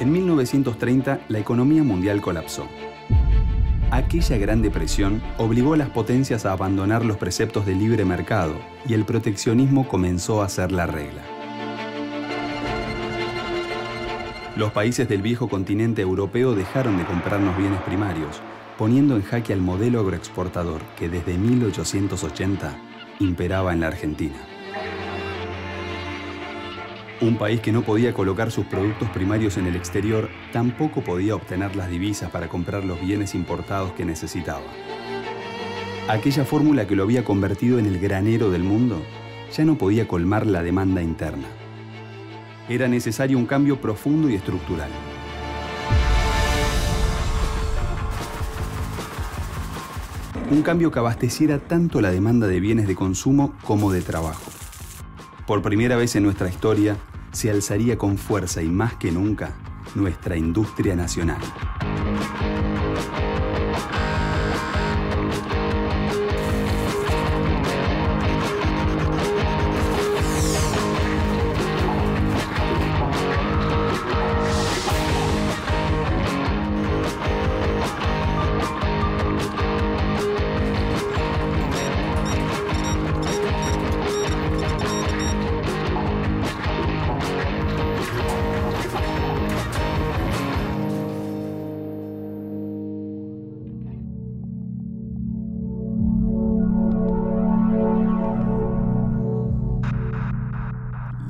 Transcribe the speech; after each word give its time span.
En 0.00 0.12
1930 0.12 1.22
la 1.28 1.38
economía 1.40 1.82
mundial 1.82 2.20
colapsó. 2.20 2.68
Aquella 3.90 4.38
gran 4.38 4.62
depresión 4.62 5.20
obligó 5.38 5.74
a 5.74 5.76
las 5.76 5.90
potencias 5.90 6.46
a 6.46 6.52
abandonar 6.52 7.04
los 7.04 7.16
preceptos 7.16 7.66
del 7.66 7.80
libre 7.80 8.04
mercado 8.04 8.54
y 8.86 8.94
el 8.94 9.04
proteccionismo 9.04 9.88
comenzó 9.88 10.42
a 10.42 10.48
ser 10.48 10.70
la 10.70 10.86
regla. 10.86 11.22
Los 14.56 14.70
países 14.70 15.08
del 15.08 15.20
viejo 15.20 15.48
continente 15.48 16.02
europeo 16.02 16.54
dejaron 16.54 16.96
de 16.96 17.04
comprarnos 17.04 17.56
bienes 17.56 17.80
primarios, 17.82 18.40
poniendo 18.76 19.16
en 19.16 19.22
jaque 19.22 19.52
al 19.52 19.60
modelo 19.60 20.00
agroexportador 20.00 20.80
que 20.96 21.08
desde 21.08 21.36
1880 21.38 22.76
imperaba 23.18 23.72
en 23.72 23.80
la 23.80 23.88
Argentina. 23.88 24.57
Un 27.20 27.36
país 27.36 27.60
que 27.60 27.72
no 27.72 27.82
podía 27.82 28.14
colocar 28.14 28.52
sus 28.52 28.66
productos 28.66 29.08
primarios 29.10 29.56
en 29.56 29.66
el 29.66 29.74
exterior 29.74 30.28
tampoco 30.52 31.00
podía 31.02 31.34
obtener 31.34 31.74
las 31.74 31.90
divisas 31.90 32.30
para 32.30 32.48
comprar 32.48 32.84
los 32.84 33.00
bienes 33.00 33.34
importados 33.34 33.90
que 33.92 34.04
necesitaba. 34.04 34.62
Aquella 36.08 36.44
fórmula 36.44 36.86
que 36.86 36.94
lo 36.94 37.02
había 37.02 37.24
convertido 37.24 37.80
en 37.80 37.86
el 37.86 37.98
granero 37.98 38.52
del 38.52 38.62
mundo 38.62 39.02
ya 39.52 39.64
no 39.64 39.76
podía 39.76 40.06
colmar 40.06 40.46
la 40.46 40.62
demanda 40.62 41.02
interna. 41.02 41.48
Era 42.68 42.86
necesario 42.86 43.36
un 43.36 43.46
cambio 43.46 43.80
profundo 43.80 44.30
y 44.30 44.36
estructural. 44.36 44.90
Un 50.52 50.62
cambio 50.62 50.92
que 50.92 51.00
abasteciera 51.00 51.58
tanto 51.58 52.00
la 52.00 52.12
demanda 52.12 52.46
de 52.46 52.60
bienes 52.60 52.86
de 52.86 52.94
consumo 52.94 53.54
como 53.64 53.90
de 53.90 54.02
trabajo. 54.02 54.57
Por 55.48 55.62
primera 55.62 55.96
vez 55.96 56.14
en 56.14 56.24
nuestra 56.24 56.50
historia, 56.50 56.98
se 57.32 57.50
alzaría 57.50 57.96
con 57.96 58.18
fuerza 58.18 58.60
y 58.60 58.68
más 58.68 58.96
que 58.96 59.10
nunca 59.10 59.54
nuestra 59.94 60.36
industria 60.36 60.94
nacional. 60.94 61.40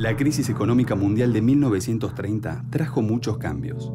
La 0.09 0.17
crisis 0.17 0.49
económica 0.49 0.95
mundial 0.95 1.35
de 1.35 1.43
1930 1.43 2.65
trajo 2.71 3.03
muchos 3.03 3.37
cambios, 3.37 3.93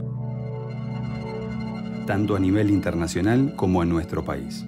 tanto 2.05 2.35
a 2.35 2.39
nivel 2.39 2.69
internacional 2.69 3.55
como 3.55 3.81
en 3.81 3.89
nuestro 3.89 4.23
país. 4.23 4.63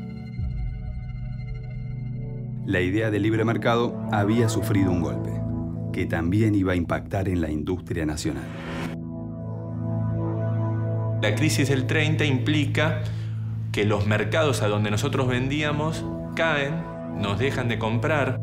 La 2.66 2.82
idea 2.82 3.12
del 3.12 3.22
libre 3.22 3.46
mercado 3.46 3.96
había 4.12 4.50
sufrido 4.50 4.90
un 4.90 5.02
golpe, 5.02 5.40
que 5.94 6.08
también 6.08 6.56
iba 6.56 6.74
a 6.74 6.76
impactar 6.76 7.30
en 7.30 7.42
la 7.42 7.52
industria 7.52 8.08
nacional. 8.08 8.48
La 11.22 11.36
crisis 11.36 11.70
del 11.70 11.86
30 11.86 12.26
implica 12.26 13.04
que 13.72 13.86
los 13.86 14.08
mercados 14.08 14.64
a 14.64 14.68
donde 14.68 14.90
nosotros 14.90 15.28
vendíamos 15.28 16.04
caen, 16.36 16.82
nos 17.22 17.38
dejan 17.38 17.70
de 17.70 17.78
comprar, 17.78 18.42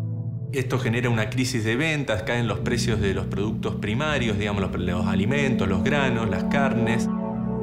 esto 0.53 0.79
genera 0.79 1.09
una 1.09 1.31
crisis 1.31 1.65
de 1.65 1.77
ventas, 1.77 2.23
caen 2.25 2.47
los 2.47 2.59
precios 2.59 3.01
de 3.01 3.15
los 3.15 3.27
productos 3.27 3.77
primarios, 3.77 4.39
digamos, 4.39 4.63
los, 4.71 5.07
alimentos, 5.07 5.69
los 5.69 5.83
granos, 5.83 6.29
las 6.29 6.45
carnes. 6.45 7.09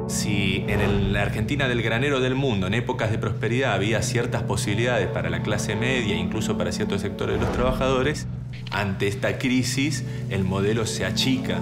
Si 0.08 0.64
en 0.66 1.12
la 1.12 1.22
Argentina 1.22 1.68
del 1.68 1.82
granero 1.82 2.18
del 2.18 2.34
mundo, 2.34 2.66
en 2.66 2.74
épocas 2.74 3.12
de 3.12 3.18
prosperidad, 3.18 3.74
había 3.74 4.02
ciertas 4.02 4.42
posibilidades 4.42 5.06
para 5.06 5.30
la 5.30 5.42
clase 5.42 5.76
media, 5.76 6.16
incluso 6.16 6.58
para 6.58 6.72
ciertos 6.72 7.00
sectores 7.00 7.38
de 7.38 7.46
los 7.46 7.52
trabajadores, 7.52 8.26
ante 8.72 9.06
esta 9.06 9.38
crisis 9.38 10.04
el 10.28 10.42
modelo 10.42 10.84
se 10.84 11.04
achica. 11.04 11.60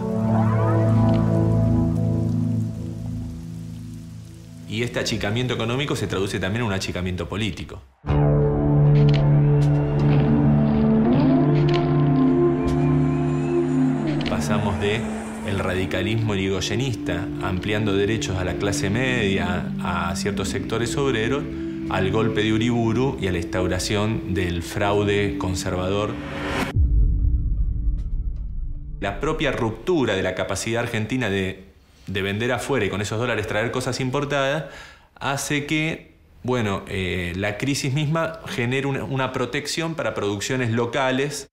Y 4.66 4.82
este 4.82 5.00
achicamiento 5.00 5.54
económico 5.54 5.94
se 5.94 6.06
traduce 6.06 6.40
también 6.40 6.62
en 6.62 6.68
un 6.68 6.72
achicamiento 6.72 7.28
político. 7.28 7.82
De 14.80 15.00
el 15.46 15.58
radicalismo 15.58 16.34
irigoyenista, 16.34 17.26
ampliando 17.42 17.96
derechos 17.96 18.36
a 18.36 18.44
la 18.44 18.54
clase 18.54 18.90
media, 18.90 19.72
a 19.82 20.14
ciertos 20.14 20.48
sectores 20.48 20.96
obreros, 20.96 21.42
al 21.90 22.10
golpe 22.10 22.42
de 22.42 22.52
Uriburu 22.52 23.16
y 23.20 23.26
a 23.26 23.32
la 23.32 23.38
instauración 23.38 24.34
del 24.34 24.62
fraude 24.62 25.38
conservador. 25.38 26.12
La 29.00 29.20
propia 29.20 29.52
ruptura 29.52 30.14
de 30.14 30.22
la 30.22 30.34
capacidad 30.34 30.82
argentina 30.82 31.30
de, 31.30 31.64
vender 32.06 32.52
afuera 32.52 32.86
y 32.86 32.90
con 32.90 33.00
esos 33.00 33.18
dólares 33.18 33.46
traer 33.46 33.70
cosas 33.70 34.00
importadas 34.00 34.66
hace 35.14 35.66
que 35.66 36.16
bueno, 36.42 36.84
eh, 36.86 37.32
la 37.36 37.58
crisis 37.58 37.92
misma 37.92 38.40
genere 38.46 38.86
una 38.86 39.32
protección 39.32 39.94
para 39.94 40.14
producciones 40.14 40.70
locales. 40.70 41.48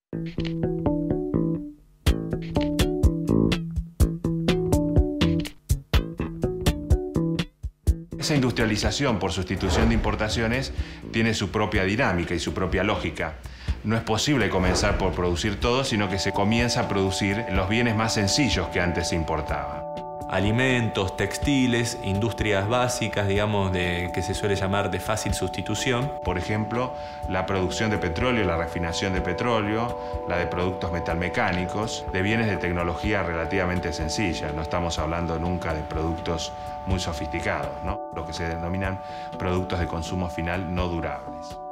Esa 8.26 8.34
industrialización 8.34 9.20
por 9.20 9.32
sustitución 9.32 9.90
de 9.90 9.94
importaciones 9.94 10.74
tiene 11.12 11.36
su 11.36 11.52
propia 11.52 11.84
dinámica 11.84 12.34
y 12.34 12.40
su 12.40 12.56
propia 12.56 12.84
lógica. 12.84 13.36
No 13.84 13.96
es 13.96 14.02
posible 14.02 14.50
comenzar 14.50 14.98
por 14.98 15.12
producir 15.12 15.60
todo, 15.60 15.84
sino 15.84 16.10
que 16.10 16.18
se 16.18 16.32
comienza 16.32 16.80
a 16.80 16.88
producir 16.88 17.46
los 17.52 17.70
bienes 17.70 17.96
más 17.96 18.16
sencillos 18.16 18.70
que 18.70 18.82
antes 18.82 19.10
se 19.10 19.16
importaba 19.16 19.85
alimentos, 20.30 21.16
textiles, 21.16 22.00
industrias 22.04 22.68
básicas, 22.68 23.28
digamos, 23.28 23.72
de, 23.72 24.12
que 24.14 24.22
se 24.22 24.34
suele 24.34 24.56
llamar 24.56 24.92
de 24.92 25.00
fácil 25.00 25.34
sustitución. 25.34 26.12
Por 26.24 26.38
ejemplo, 26.38 26.94
la 27.30 27.46
producción 27.46 27.92
de 27.92 27.98
petróleo, 27.98 28.46
la 28.46 28.58
refinación 28.58 29.14
de 29.14 29.22
petróleo, 29.22 30.00
la 30.28 30.38
de 30.38 30.48
productos 30.48 30.92
metalmecánicos, 30.92 32.06
de 32.12 32.22
bienes 32.22 32.48
de 32.48 32.58
tecnología 32.58 33.24
relativamente 33.24 33.94
sencilla. 33.94 34.52
No 34.52 34.62
estamos 34.62 35.00
hablando 35.00 35.40
nunca 35.40 35.74
de 35.74 35.82
productos 35.82 36.52
muy 36.88 37.00
sofisticados, 37.00 37.72
¿no? 37.84 38.00
lo 38.14 38.26
que 38.26 38.34
se 38.34 38.48
denominan 38.48 39.00
productos 39.38 39.80
de 39.80 39.88
consumo 39.88 40.30
final 40.30 40.74
no 40.74 40.88
durables. 40.88 41.65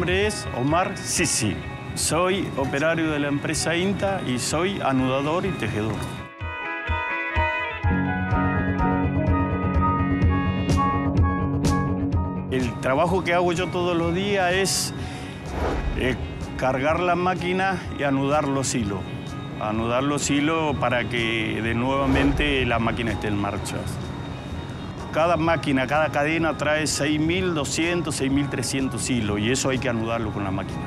Nombre 0.00 0.26
es 0.26 0.48
Omar 0.56 0.96
Sisi. 0.96 1.54
Soy 1.94 2.48
operario 2.56 3.10
de 3.10 3.18
la 3.18 3.28
empresa 3.28 3.76
INTA 3.76 4.22
y 4.26 4.38
soy 4.38 4.80
anudador 4.80 5.44
y 5.44 5.50
tejedor. 5.50 5.92
El 12.50 12.72
trabajo 12.80 13.22
que 13.22 13.34
hago 13.34 13.52
yo 13.52 13.68
todos 13.68 13.94
los 13.94 14.14
días 14.14 14.54
es 14.54 14.94
eh, 15.98 16.16
cargar 16.56 17.00
la 17.00 17.14
máquina 17.14 17.78
y 17.98 18.04
anudar 18.04 18.48
los 18.48 18.74
hilos. 18.74 19.00
Anudar 19.60 20.02
los 20.02 20.30
hilos 20.30 20.74
para 20.78 21.10
que 21.10 21.60
de 21.62 21.74
nuevamente 21.74 22.64
la 22.64 22.78
máquina 22.78 23.12
esté 23.12 23.28
en 23.28 23.36
marcha. 23.36 23.76
Cada 25.12 25.36
máquina, 25.36 25.88
cada 25.88 26.10
cadena 26.10 26.56
trae 26.56 26.84
6.200, 26.84 28.04
6.300 28.04 29.10
hilos 29.10 29.40
y 29.40 29.50
eso 29.50 29.70
hay 29.70 29.78
que 29.78 29.88
anudarlo 29.88 30.32
con 30.32 30.44
la 30.44 30.52
máquina. 30.52 30.78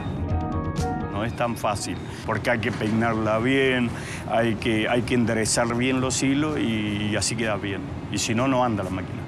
No 1.11 1.25
es 1.25 1.35
tan 1.35 1.57
fácil, 1.57 1.97
porque 2.25 2.49
hay 2.49 2.59
que 2.59 2.71
peinarla 2.71 3.39
bien, 3.39 3.89
hay 4.31 4.55
que, 4.55 4.87
hay 4.87 5.01
que 5.01 5.15
enderezar 5.15 5.75
bien 5.75 5.99
los 5.99 6.23
hilos 6.23 6.57
y 6.57 7.15
así 7.17 7.35
queda 7.35 7.57
bien. 7.57 7.81
Y 8.11 8.17
si 8.17 8.33
no, 8.33 8.47
no 8.47 8.63
anda 8.63 8.83
la 8.83 8.89
máquina. 8.89 9.22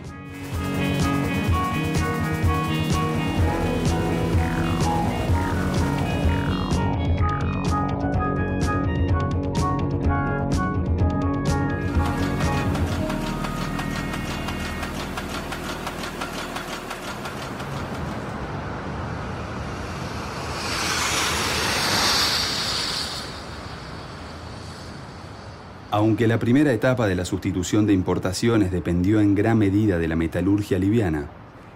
Aunque 26.15 26.27
la 26.29 26.39
primera 26.39 26.71
etapa 26.71 27.07
de 27.07 27.15
la 27.15 27.25
sustitución 27.25 27.85
de 27.85 27.91
importaciones 27.91 28.71
dependió 28.71 29.19
en 29.19 29.35
gran 29.35 29.57
medida 29.57 29.97
de 29.97 30.07
la 30.07 30.15
metalurgia 30.15 30.79
liviana, 30.79 31.29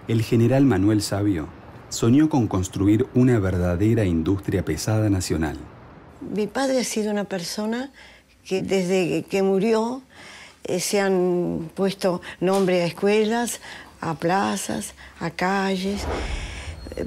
el 0.08 0.22
general 0.22 0.64
Manuel 0.64 1.02
Sabio 1.02 1.46
soñó 1.90 2.30
con 2.30 2.48
construir 2.48 3.06
una 3.12 3.38
verdadera 3.38 4.06
industria 4.06 4.64
pesada 4.64 5.10
nacional. 5.10 5.58
Mi 6.22 6.46
padre 6.46 6.78
ha 6.80 6.84
sido 6.84 7.10
una 7.10 7.24
persona 7.24 7.90
que 8.42 8.62
desde 8.62 9.24
que 9.24 9.42
murió 9.42 10.00
eh, 10.64 10.80
se 10.80 11.02
han 11.02 11.70
puesto 11.74 12.22
nombre 12.40 12.80
a 12.80 12.86
escuelas, 12.86 13.60
a 14.00 14.14
plazas, 14.14 14.94
a 15.18 15.28
calles, 15.28 16.06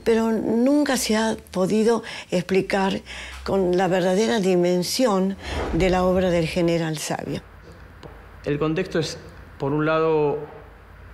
pero 0.04 0.32
nunca 0.32 0.98
se 0.98 1.16
ha 1.16 1.36
podido 1.52 2.04
explicar 2.32 3.02
con 3.44 3.78
la 3.78 3.88
verdadera 3.88 4.40
dimensión 4.40 5.36
de 5.74 5.90
la 5.90 6.04
obra 6.04 6.30
del 6.30 6.48
general 6.48 6.98
Sabio. 6.98 7.42
El 8.46 8.60
contexto 8.60 9.00
es, 9.00 9.18
por 9.58 9.74
un 9.74 9.86
lado, 9.86 10.40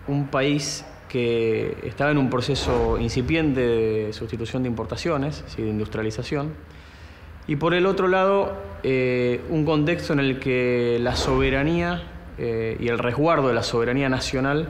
un 0.08 0.28
país 0.28 0.86
que 1.08 1.78
estaba 1.84 2.12
en 2.12 2.18
un 2.18 2.30
proceso 2.30 2.98
incipiente 3.00 3.62
de 3.62 4.14
sustitución 4.14 4.64
de 4.64 4.70
importaciones, 4.70 5.44
de 5.58 5.68
industrialización, 5.68 6.54
y 7.50 7.56
por 7.56 7.74
el 7.74 7.88
otro 7.88 8.08
lado, 8.08 8.54
eh, 8.84 9.42
un 9.50 9.66
contexto 9.66 10.14
en 10.14 10.20
el 10.20 10.40
que 10.40 11.00
la 11.02 11.16
soberanía 11.16 12.04
eh, 12.38 12.78
y 12.80 12.88
el 12.90 13.00
resguardo 13.00 13.48
de 13.48 13.56
la 13.56 13.64
soberanía 13.64 14.08
nacional 14.08 14.70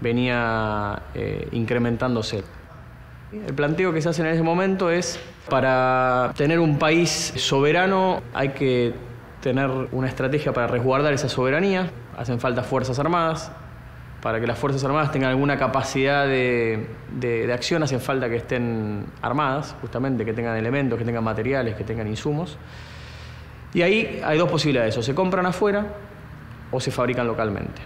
venía 0.00 1.02
eh, 1.14 1.48
incrementándose. 1.52 2.42
El 3.46 3.54
planteo 3.54 3.92
que 3.92 4.00
se 4.00 4.08
hace 4.08 4.22
en 4.22 4.28
ese 4.28 4.42
momento 4.42 4.90
es, 4.90 5.18
para 5.48 6.32
tener 6.36 6.60
un 6.60 6.78
país 6.78 7.32
soberano 7.36 8.22
hay 8.32 8.50
que 8.50 8.94
tener 9.40 9.70
una 9.92 10.08
estrategia 10.08 10.52
para 10.52 10.66
resguardar 10.66 11.12
esa 11.12 11.28
soberanía, 11.28 11.90
hacen 12.16 12.40
falta 12.40 12.62
fuerzas 12.62 12.98
armadas, 12.98 13.52
para 14.24 14.40
que 14.40 14.46
las 14.46 14.58
Fuerzas 14.58 14.82
Armadas 14.82 15.12
tengan 15.12 15.28
alguna 15.28 15.58
capacidad 15.58 16.26
de, 16.26 17.50
acción, 17.52 17.82
hacen 17.82 18.00
falta 18.00 18.26
que 18.30 18.36
estén 18.36 19.04
armadas, 19.20 19.76
justamente, 19.82 20.24
que 20.24 20.32
tengan 20.32 20.56
elementos, 20.56 20.98
que 20.98 21.04
tengan 21.04 21.22
materiales, 21.22 21.74
que 21.76 21.84
tengan 21.84 22.08
insumos. 22.08 22.56
Y 23.74 23.82
ahí 23.82 24.22
hay 24.24 24.38
dos 24.38 24.50
posibilidades, 24.50 24.96
o 24.96 25.02
se 25.02 25.14
compran 25.14 25.44
afuera 25.44 25.88
o 26.70 26.80
se 26.80 26.90
fabrican 26.90 27.26
localmente. 27.26 27.82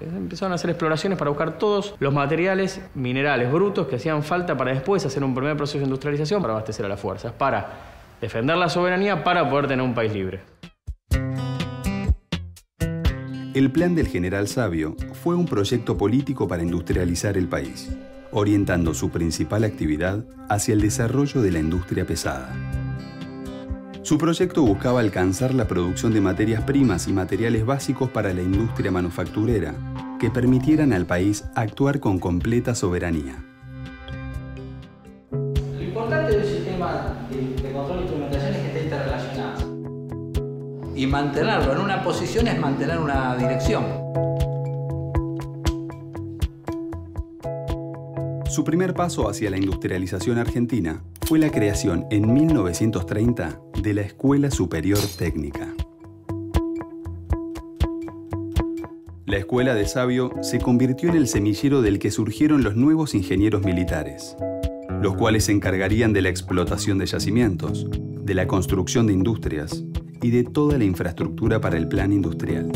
Empezaron 0.00 0.52
a 0.52 0.56
hacer 0.56 0.70
exploraciones 0.70 1.18
para 1.18 1.30
buscar 1.30 1.58
todos 1.58 1.94
los 1.98 2.12
materiales 2.12 2.80
minerales 2.94 3.50
brutos 3.50 3.86
que 3.86 3.96
hacían 3.96 4.22
falta 4.22 4.56
para 4.56 4.72
después 4.72 5.04
hacer 5.06 5.24
un 5.24 5.34
primer 5.34 5.56
proceso 5.56 5.78
de 5.78 5.84
industrialización 5.84 6.42
para 6.42 6.54
abastecer 6.54 6.84
a 6.84 6.88
las 6.88 7.00
fuerzas, 7.00 7.32
para 7.32 7.66
defender 8.20 8.56
la 8.56 8.68
soberanía, 8.68 9.24
para 9.24 9.48
poder 9.48 9.68
tener 9.68 9.84
un 9.84 9.94
país 9.94 10.12
libre. 10.12 10.40
El 13.54 13.72
plan 13.72 13.94
del 13.94 14.08
general 14.08 14.48
Sabio 14.48 14.96
fue 15.14 15.34
un 15.34 15.46
proyecto 15.46 15.96
político 15.96 16.46
para 16.46 16.62
industrializar 16.62 17.38
el 17.38 17.48
país, 17.48 17.88
orientando 18.30 18.92
su 18.92 19.08
principal 19.08 19.64
actividad 19.64 20.26
hacia 20.50 20.74
el 20.74 20.82
desarrollo 20.82 21.40
de 21.40 21.52
la 21.52 21.60
industria 21.60 22.04
pesada. 22.04 22.54
Su 24.06 24.16
proyecto 24.18 24.62
buscaba 24.62 25.00
alcanzar 25.00 25.52
la 25.52 25.66
producción 25.66 26.14
de 26.14 26.20
materias 26.20 26.62
primas 26.62 27.08
y 27.08 27.12
materiales 27.12 27.66
básicos 27.66 28.08
para 28.08 28.32
la 28.32 28.40
industria 28.40 28.92
manufacturera, 28.92 29.74
que 30.20 30.30
permitieran 30.30 30.92
al 30.92 31.06
país 31.06 31.42
actuar 31.56 31.98
con 31.98 32.20
completa 32.20 32.76
soberanía. 32.76 33.44
Lo 35.32 35.82
importante 35.82 36.36
del 36.36 36.46
sistema 36.46 37.16
de, 37.28 37.72
control 37.72 37.96
de 37.96 38.02
instrumentación 38.02 38.54
es 38.54 38.60
que 38.60 38.66
esté 38.68 38.84
interrelacionado 38.84 40.94
y 40.94 41.06
mantenerlo 41.08 41.72
en 41.72 41.80
una 41.80 42.04
posición 42.04 42.46
es 42.46 42.60
mantener 42.60 42.98
una 42.98 43.34
dirección. 43.34 43.84
Su 48.48 48.62
primer 48.62 48.94
paso 48.94 49.28
hacia 49.28 49.50
la 49.50 49.56
industrialización 49.56 50.38
argentina 50.38 51.02
fue 51.26 51.40
la 51.40 51.50
creación 51.50 52.06
en 52.10 52.32
1930 52.32 53.65
de 53.86 53.94
la 53.94 54.00
Escuela 54.00 54.50
Superior 54.50 54.98
Técnica. 55.16 55.72
La 59.26 59.36
Escuela 59.36 59.76
de 59.76 59.86
Sabio 59.86 60.32
se 60.42 60.58
convirtió 60.58 61.08
en 61.08 61.14
el 61.14 61.28
semillero 61.28 61.82
del 61.82 62.00
que 62.00 62.10
surgieron 62.10 62.64
los 62.64 62.74
nuevos 62.74 63.14
ingenieros 63.14 63.62
militares, 63.62 64.36
los 65.00 65.14
cuales 65.14 65.44
se 65.44 65.52
encargarían 65.52 66.12
de 66.12 66.20
la 66.20 66.30
explotación 66.30 66.98
de 66.98 67.06
yacimientos, 67.06 67.88
de 68.24 68.34
la 68.34 68.48
construcción 68.48 69.06
de 69.06 69.12
industrias, 69.12 69.84
y 70.20 70.30
de 70.32 70.42
toda 70.42 70.78
la 70.78 70.84
infraestructura 70.84 71.60
para 71.60 71.76
el 71.76 71.86
plan 71.86 72.12
industrial. 72.12 72.72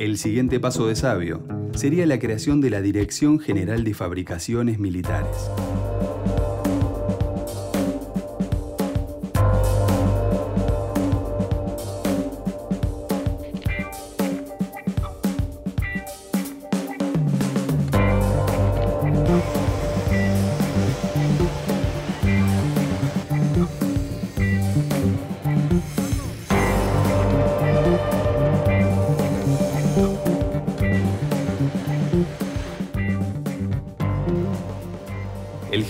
El 0.00 0.18
siguiente 0.18 0.58
paso 0.58 0.88
de 0.88 0.96
Sabio 0.96 1.46
sería 1.76 2.04
la 2.04 2.18
creación 2.18 2.60
de 2.60 2.70
la 2.70 2.82
Dirección 2.82 3.38
General 3.38 3.84
de 3.84 3.94
Fabricaciones 3.94 4.80
Militares. 4.80 5.52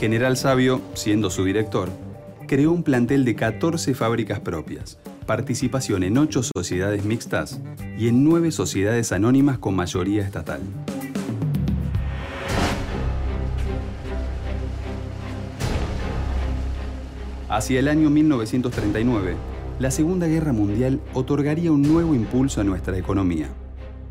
General 0.02 0.36
Sabio, 0.36 0.82
siendo 0.94 1.30
su 1.30 1.44
director, 1.44 1.88
creó 2.48 2.72
un 2.72 2.82
plantel 2.82 3.24
de 3.24 3.36
14 3.36 3.94
fábricas 3.94 4.40
propias, 4.40 4.98
participación 5.26 6.02
en 6.02 6.18
8 6.18 6.42
sociedades 6.42 7.04
mixtas 7.04 7.60
y 7.96 8.08
en 8.08 8.24
9 8.24 8.50
sociedades 8.50 9.12
anónimas 9.12 9.58
con 9.58 9.76
mayoría 9.76 10.24
estatal. 10.24 10.60
Hacia 17.48 17.78
el 17.78 17.86
año 17.86 18.10
1939, 18.10 19.36
la 19.78 19.92
Segunda 19.92 20.26
Guerra 20.26 20.52
Mundial 20.52 20.98
otorgaría 21.14 21.70
un 21.70 21.82
nuevo 21.82 22.16
impulso 22.16 22.60
a 22.60 22.64
nuestra 22.64 22.98
economía, 22.98 23.50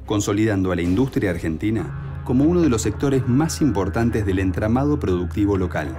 consolidando 0.05 0.71
a 0.71 0.77
la 0.77 0.83
industria 0.83 1.31
argentina 1.31 2.00
como 2.23 2.43
uno 2.43 2.61
de 2.61 2.69
los 2.69 2.81
sectores 2.81 3.27
más 3.27 3.61
importantes 3.61 4.25
del 4.25 4.39
entramado 4.39 4.99
productivo 4.99 5.57
local. 5.57 5.97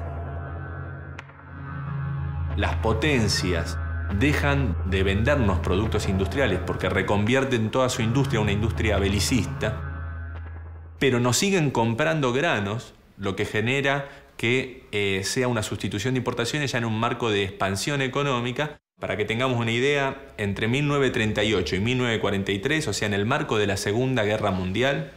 Las 2.57 2.77
potencias 2.77 3.79
dejan 4.19 4.77
de 4.87 5.03
vendernos 5.03 5.61
productos 5.61 6.09
industriales 6.09 6.61
porque 6.67 6.89
reconvierten 6.89 7.71
toda 7.71 7.89
su 7.89 8.03
industria 8.03 8.41
a 8.41 8.43
una 8.43 8.53
industria 8.53 8.99
belicista, 8.99 9.93
pero 10.99 11.19
nos 11.19 11.37
siguen 11.37 11.71
comprando 11.71 12.33
granos, 12.33 12.95
lo 13.17 13.37
que 13.37 13.45
genera 13.45 14.09
que 14.37 14.87
eh, 14.93 15.23
sea 15.25 15.49
una 15.49 15.63
sustitución 15.63 16.15
de 16.15 16.19
importaciones 16.19 16.73
ya 16.73 16.79
en 16.79 16.85
un 16.85 16.99
marco 16.99 17.31
de 17.31 17.45
expansión 17.45 18.03
económica. 18.03 18.79
Para 19.01 19.17
que 19.17 19.25
tengamos 19.25 19.59
una 19.59 19.73
idea, 19.73 20.21
entre 20.37 20.69
1938 20.69 21.77
y 21.77 21.81
1943, 21.81 22.89
o 22.89 22.93
sea, 22.93 23.07
en 23.07 23.15
el 23.15 23.27
marco 23.27 23.59
de 23.59 23.67
la 23.67 23.77
Segunda 23.77 24.23
Guerra 24.23 24.53
Mundial, 24.53 25.11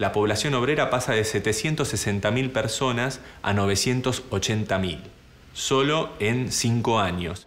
la 0.00 0.12
población 0.12 0.54
obrera 0.54 0.88
pasa 0.88 1.12
de 1.12 1.20
760.000 1.20 2.52
personas 2.52 3.20
a 3.42 3.52
980.000, 3.52 4.98
solo 5.52 6.08
en 6.20 6.50
cinco 6.50 7.00
años. 7.00 7.46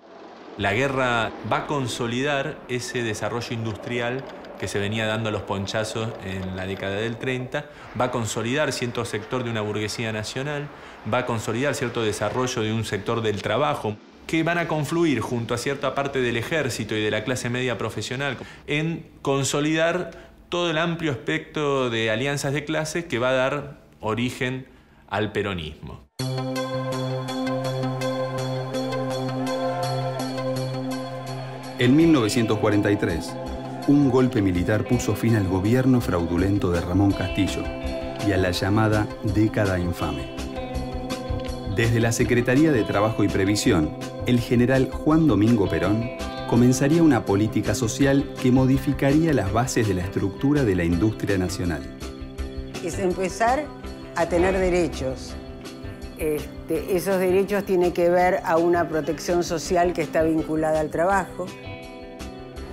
La 0.60 0.74
guerra 0.74 1.31
va 1.51 1.57
a 1.57 1.65
consolidar 1.65 2.60
ese 2.69 3.01
desarrollo 3.01 3.55
industrial 3.55 4.24
que 4.60 4.67
se 4.67 4.77
venía 4.77 5.07
dando 5.07 5.31
los 5.31 5.41
ponchazos 5.41 6.10
en 6.24 6.55
la 6.55 6.67
década 6.67 6.98
del 6.98 7.17
30, 7.17 7.65
va 8.00 8.05
a 8.05 8.12
consolidar 8.12 8.72
cierto 8.72 9.03
sector 9.03 9.43
de 9.43 9.50
una 9.50 9.62
burguesía 9.62 10.12
nacional, 10.12 10.67
va 11.12 11.17
a 11.17 11.25
consolidar 11.25 11.74
cierto 11.74 12.03
desarrollo 12.03 12.62
de 12.62 12.72
un 12.72 12.86
sector 12.86 13.24
del 13.24 13.41
trabajo, 13.41 13.98
que 14.27 14.43
van 14.43 14.60
a 14.60 14.67
confluir 14.67 15.22
junto 15.22 15.55
a 15.55 15.57
cierta 15.57 15.95
parte 15.95 16.22
del 16.22 16.38
ejército 16.38 16.95
y 16.95 17.03
de 17.03 17.12
la 17.12 17.24
clase 17.24 17.50
media 17.50 17.79
profesional 17.79 18.38
en 18.67 19.07
consolidar 19.24 20.33
todo 20.53 20.69
el 20.69 20.77
amplio 20.77 21.13
espectro 21.13 21.89
de 21.89 22.12
alianzas 22.12 22.53
de 22.53 22.63
clases 22.63 23.05
que 23.05 23.17
va 23.17 23.29
a 23.29 23.33
dar 23.33 23.77
origen 24.01 24.67
al 25.10 25.31
peronismo. 25.31 26.05
En 31.79 31.95
1943, 31.95 33.36
un 33.88 34.12
golpe 34.12 34.43
militar 34.43 34.83
puso 34.83 35.15
fin 35.15 35.38
al 35.38 35.48
gobierno 35.48 36.00
fraudulento 36.01 36.69
de 36.69 36.81
Ramón 36.81 37.13
Castillo 37.13 37.63
y 38.27 38.31
a 38.31 38.38
la 38.38 38.51
llamada 38.51 39.07
década 39.24 39.79
infame. 39.79 40.36
Desde 41.75 42.00
la 42.00 42.12
Secretaría 42.12 42.72
de 42.72 42.83
Trabajo 42.83 43.24
y 43.24 43.27
Previsión, 43.27 43.98
el 44.27 44.39
general 44.39 44.91
Juan 44.91 45.25
Domingo 45.25 45.67
Perón 45.67 46.12
comenzaría 46.53 47.01
una 47.01 47.25
política 47.25 47.74
social 47.74 48.31
que 48.39 48.51
modificaría 48.51 49.33
las 49.33 49.51
bases 49.51 49.88
de 49.88 49.95
la 49.95 50.03
estructura 50.03 50.63
de 50.63 50.75
la 50.75 50.83
industria 50.83 51.36
nacional. 51.36 51.81
Es 52.86 53.00
empezar 53.00 53.65
a 54.15 54.27
tener 54.27 54.55
derechos. 54.60 55.33
Este, 56.19 56.95
esos 56.95 57.17
derechos 57.17 57.65
tienen 57.65 57.91
que 57.91 58.07
ver 58.12 58.41
a 58.45 58.57
una 58.57 58.88
protección 58.88 59.43
social 59.43 59.93
que 59.93 60.03
está 60.03 60.22
vinculada 60.22 60.79
al 60.79 60.91
trabajo, 60.91 61.48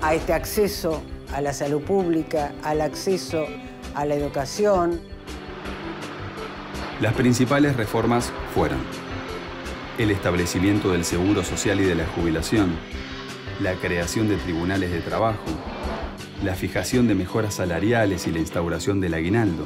a 0.02 0.12
este 0.12 0.34
acceso 0.34 1.00
a 1.32 1.40
la 1.40 1.54
salud 1.54 1.80
pública, 1.80 2.52
al 2.62 2.82
acceso 2.82 3.46
a 3.94 4.04
la 4.04 4.14
educación. 4.14 5.00
Las 7.00 7.14
principales 7.14 7.78
reformas 7.78 8.30
fueron 8.52 8.80
el 9.96 10.10
establecimiento 10.10 10.92
del 10.92 11.06
seguro 11.06 11.42
social 11.44 11.80
y 11.80 11.84
de 11.84 11.94
la 11.94 12.06
jubilación, 12.08 12.76
la 13.61 13.75
creación 13.75 14.26
de 14.29 14.37
tribunales 14.37 14.90
de 14.90 15.00
trabajo, 15.00 15.45
la 16.43 16.55
fijación 16.55 17.07
de 17.09 17.14
mejoras 17.14 17.55
salariales 17.55 18.26
y 18.26 18.33
la 18.33 18.38
instauración 18.38 19.00
del 19.00 19.12
aguinaldo, 19.12 19.64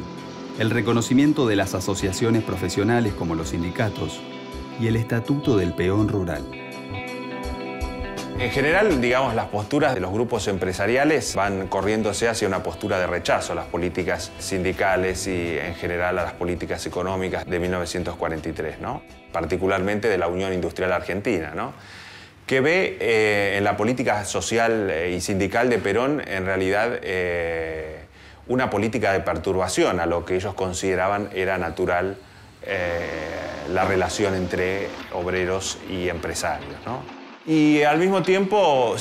el 0.59 0.71
reconocimiento 0.71 1.47
de 1.47 1.55
las 1.55 1.75
asociaciones 1.75 2.43
profesionales 2.43 3.15
como 3.15 3.37
los 3.37 3.51
sindicatos 3.51 4.21
y 4.81 4.89
el 4.89 4.97
estatuto 4.97 5.57
del 5.57 5.75
peón 5.75 6.09
rural. 6.09 6.43
En 8.37 8.51
general, 8.51 9.01
digamos, 9.01 9.37
las 9.37 9.47
posturas 9.47 9.95
de 9.95 10.01
los 10.01 10.11
grupos 10.11 10.49
empresariales 10.49 11.37
van 11.37 11.69
corriéndose 11.69 12.29
hacia 12.29 12.49
una 12.49 12.65
postura 12.65 12.99
de 12.99 13.07
rechazo 13.07 13.53
a 13.53 13.55
las 13.55 13.67
políticas 13.67 14.33
sindicales 14.41 15.29
y 15.29 15.57
en 15.57 15.77
general 15.77 16.19
a 16.19 16.25
las 16.25 16.33
políticas 16.33 16.85
económicas 16.85 17.47
de 17.47 17.61
1943, 17.61 18.81
¿no? 18.81 19.03
particularmente 19.31 20.09
de 20.09 20.19
la 20.19 20.27
Unión 20.27 20.53
Industrial 20.53 20.93
Argentina. 20.93 21.53
¿no? 21.55 21.75
Que 22.47 22.61
ve 22.61 22.99
eh, 23.01 23.55
en 23.57 23.65
la 23.65 23.77
política 23.77 24.25
social 24.25 24.91
eh, 24.91 25.15
y 25.17 25.21
sindical 25.21 25.71
de 25.71 25.79
Perón 25.79 26.23
en 26.27 26.45
realidad 26.45 26.99
eh, 27.03 28.01
una 28.47 28.69
política 28.69 29.13
de 29.13 29.21
perturbación 29.21 30.01
a 30.01 30.07
lo 30.07 30.25
que 30.25 30.37
ellos 30.37 30.55
consideraban 30.55 31.31
era 31.35 31.59
natural 31.59 32.17
la 33.75 33.85
relación 33.85 34.35
entre 34.35 34.89
obreros 35.13 35.77
y 35.91 36.09
empresarios. 36.09 36.73
Y 37.47 37.83
al 37.83 37.99
mismo 37.99 38.23
tiempo 38.23 38.97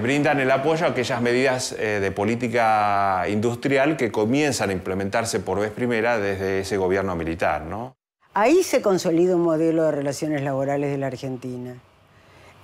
brindan 0.00 0.40
el 0.40 0.50
apoyo 0.50 0.86
a 0.86 0.90
aquellas 0.90 1.20
medidas 1.20 1.76
de 1.76 2.10
política 2.12 3.26
industrial 3.28 3.98
que 3.98 4.10
comienzan 4.10 4.70
a 4.70 4.72
implementarse 4.72 5.40
por 5.40 5.60
vez 5.60 5.70
primera 5.70 6.18
desde 6.18 6.60
ese 6.60 6.78
gobierno 6.78 7.14
militar. 7.14 7.60
¿no? 7.62 7.94
Ahí 8.32 8.62
se 8.62 8.80
consolida 8.80 9.36
un 9.36 9.42
modelo 9.42 9.84
de 9.84 9.92
relaciones 9.92 10.40
laborales 10.40 10.90
de 10.90 10.96
la 10.96 11.08
Argentina 11.08 11.78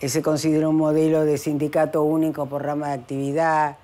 se 0.01 0.23
considera 0.23 0.69
un 0.69 0.77
modelo 0.77 1.25
de 1.25 1.39
sindicato 1.39 2.03
único 2.03 2.47
por 2.47 2.63
rama 2.63 2.89
de 2.89 2.95
actividad, 2.95 3.77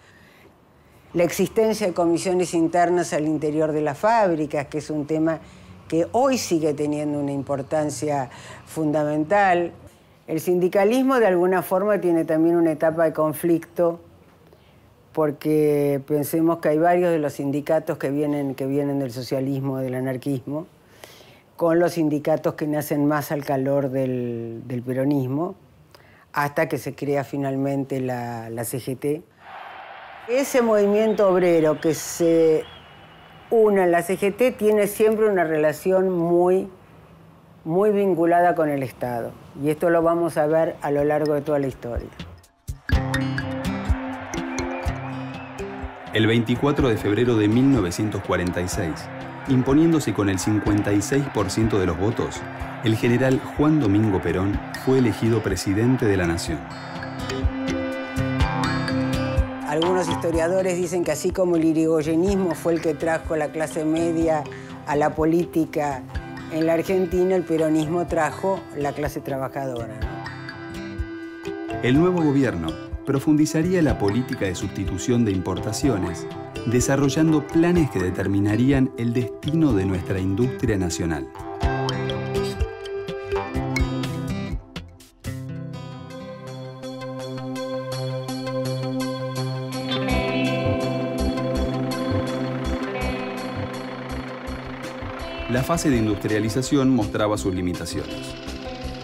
la 1.13 1.25
existencia 1.25 1.89
de 1.89 1.93
comisiones 1.93 2.55
internas 2.55 3.13
al 3.13 3.27
interior 3.27 3.73
de 3.73 3.81
las 3.81 3.99
fábricas, 3.99 4.67
que 4.67 4.79
es 4.79 4.91
un 4.91 5.07
tema 5.07 5.41
que 5.89 6.07
hoy 6.13 6.39
sigue 6.39 6.73
teniendo 6.73 7.19
una 7.19 7.33
importancia 7.33 8.31
fundamental. 8.65 9.73
El 10.29 10.41
sindicalismo 10.41 11.19
de 11.19 11.27
alguna 11.27 11.63
forma 11.63 12.01
tiene 12.01 12.25
también 12.25 12.55
una 12.55 12.71
etapa 12.71 13.05
de 13.05 13.13
conflicto 13.13 13.99
porque 15.13 16.01
pensemos 16.07 16.59
que 16.59 16.69
hay 16.69 16.79
varios 16.79 17.11
de 17.11 17.19
los 17.19 17.33
sindicatos 17.33 17.99
que 17.99 18.11
vienen, 18.11 18.55
que 18.55 18.67
vienen 18.67 19.01
del 19.01 19.11
socialismo, 19.11 19.79
del 19.79 19.97
anarquismo, 19.97 20.69
con 21.57 21.81
los 21.81 21.95
sindicatos 21.95 22.55
que 22.55 22.69
nacen 22.69 23.07
más 23.07 23.33
al 23.33 23.45
calor 23.45 23.91
del, 23.91 24.63
del 24.67 24.83
peronismo 24.83 25.57
hasta 26.33 26.69
que 26.69 26.79
se 26.79 26.95
crea 26.95 27.25
finalmente 27.25 28.01
la, 28.01 28.49
CGT. 28.65 29.23
Ese 30.29 30.63
movimiento 30.63 31.29
obrero 31.29 31.81
que 31.81 31.95
se 31.95 32.65
une 33.51 33.83
a 33.83 33.87
la 33.87 34.03
CGT 34.03 34.57
tiene 34.57 34.87
siempre 34.87 35.29
una 35.29 35.45
relación 35.45 36.11
muy, 36.11 36.69
muy 37.65 37.91
vinculada 37.91 38.55
con 38.55 38.69
el 38.69 38.83
Estado. 38.83 39.33
Y 39.63 39.71
esto 39.71 39.91
lo 39.91 40.03
vamos 40.03 40.37
a 40.37 40.47
ver 40.47 40.77
a 40.83 40.91
lo 40.91 41.03
largo 41.05 41.35
de 41.35 41.41
toda 41.41 41.59
la 41.59 41.67
historia. 41.67 42.09
El 46.13 46.27
24 46.27 46.89
de 46.89 46.97
febrero 46.97 47.37
de 47.37 47.49
1946, 47.49 49.09
imponiéndose 49.51 50.15
con 50.15 50.29
el 50.29 50.39
56% 50.39 51.79
de 51.79 51.87
los 51.87 51.99
votos, 51.99 52.41
el 52.85 52.97
general 52.97 53.41
Juan 53.57 53.81
Domingo 53.81 54.23
Perón 54.23 54.59
fue 54.85 54.99
elegido 54.99 55.43
presidente 55.43 56.07
de 56.07 56.17
la 56.17 56.27
nación. 56.27 56.59
Algunos 59.69 60.09
historiadores 60.09 60.77
dicen 60.77 61.05
que 61.05 61.13
así 61.13 61.31
como 61.31 61.57
el 61.57 61.65
irigoyenismo 61.65 62.55
fue 62.55 62.75
el 62.75 62.81
que 62.81 62.95
trajo 62.95 63.37
la 63.37 63.53
clase 63.53 63.85
media 63.85 64.43
a 64.87 64.97
la 64.97 65.15
política 65.15 66.03
en 66.53 66.67
la 66.67 66.75
Argentina, 66.75 67.37
el 67.37 67.45
peronismo 67.45 68.07
trajo 68.07 68.61
la 68.77 68.93
clase 68.93 69.21
trabajadora. 69.21 69.95
El 71.83 71.99
nuevo 71.99 72.23
gobierno 72.23 72.69
profundizaría 73.07 73.83
la 73.83 73.99
política 73.99 74.47
de 74.47 74.55
sustitución 74.55 75.25
de 75.25 75.33
importaciones, 75.33 76.27
desarrollando 76.67 77.47
planes 77.47 77.91
que 77.91 78.01
determinarían 78.01 78.91
el 78.99 79.13
destino 79.13 79.73
de 79.73 79.87
nuestra 79.87 80.19
industria 80.19 80.77
nacional. 80.77 81.29
la 95.51 95.65
fase 95.65 95.91
de 95.91 95.97
industrialización 95.97 96.95
mostraba 96.95 97.37
sus 97.37 97.53
limitaciones. 97.53 98.15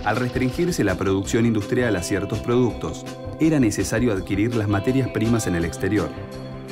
Al 0.05 0.17
restringirse 0.17 0.85
la 0.85 0.97
producción 0.97 1.45
industrial 1.45 1.97
a 1.97 2.03
ciertos 2.03 2.39
productos, 2.39 3.05
era 3.41 3.59
necesario 3.59 4.13
adquirir 4.13 4.55
las 4.55 4.69
materias 4.69 5.09
primas 5.09 5.49
en 5.49 5.57
el 5.57 5.65
exterior, 5.65 6.09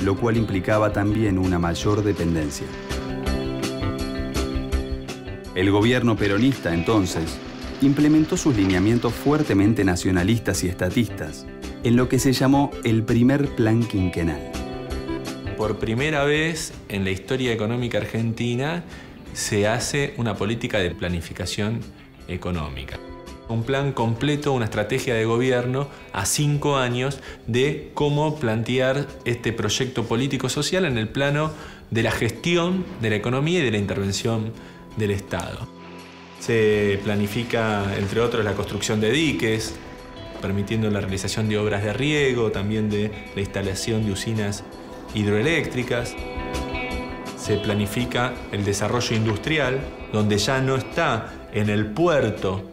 lo 0.03 0.15
cual 0.15 0.37
implicaba 0.37 0.91
también 0.91 1.37
una 1.37 1.59
mayor 1.59 2.03
dependencia. 2.03 2.67
El 5.55 5.71
gobierno 5.71 6.15
peronista 6.17 6.73
entonces 6.73 7.37
implementó 7.81 8.35
sus 8.35 8.55
lineamientos 8.55 9.13
fuertemente 9.13 9.83
nacionalistas 9.83 10.63
y 10.63 10.67
estatistas 10.67 11.45
en 11.83 11.95
lo 11.95 12.09
que 12.09 12.19
se 12.19 12.33
llamó 12.33 12.71
el 12.83 13.03
primer 13.03 13.55
plan 13.55 13.83
quinquenal. 13.83 14.51
Por 15.57 15.77
primera 15.77 16.25
vez 16.25 16.73
en 16.89 17.03
la 17.05 17.11
historia 17.11 17.53
económica 17.53 17.99
argentina 17.99 18.83
se 19.33 19.67
hace 19.67 20.13
una 20.17 20.35
política 20.35 20.79
de 20.79 20.91
planificación 20.91 21.79
económica. 22.27 22.99
Un 23.47 23.63
plan 23.63 23.93
completo, 23.93 24.53
una 24.53 24.65
estrategia 24.65 25.13
de 25.13 25.25
gobierno 25.25 25.87
a 26.13 26.25
cinco 26.25 26.77
años 26.77 27.19
de 27.47 27.91
cómo 27.93 28.37
plantear 28.37 29.07
este 29.23 29.53
proyecto 29.53 30.05
político-social 30.05 30.85
en 30.85 30.97
el 30.97 31.07
plano 31.07 31.51
de 31.91 32.03
la 32.03 32.11
gestión 32.11 32.85
de 33.01 33.11
la 33.11 33.15
economía 33.17 33.59
y 33.59 33.63
de 33.63 33.71
la 33.71 33.77
intervención 33.77 34.51
del 34.97 35.11
Estado. 35.11 35.67
Se 36.39 36.99
planifica, 37.03 37.95
entre 37.97 38.21
otros, 38.21 38.43
la 38.43 38.53
construcción 38.53 38.99
de 38.99 39.11
diques, 39.11 39.75
permitiendo 40.41 40.89
la 40.89 41.01
realización 41.01 41.47
de 41.47 41.57
obras 41.57 41.83
de 41.83 41.93
riego, 41.93 42.51
también 42.51 42.89
de 42.89 43.11
la 43.35 43.41
instalación 43.41 44.05
de 44.05 44.11
usinas 44.11 44.63
hidroeléctricas 45.13 46.15
se 47.45 47.57
planifica 47.57 48.33
el 48.51 48.65
desarrollo 48.65 49.15
industrial, 49.15 49.79
donde 50.11 50.39
ya 50.39 50.61
no 50.61 50.77
está 50.77 51.47
en 51.53 51.69
el 51.69 51.85
puerto, 51.85 52.67